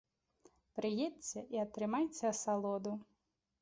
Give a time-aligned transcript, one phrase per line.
[0.77, 3.01] Прыедзьце і атрымайце асалоду!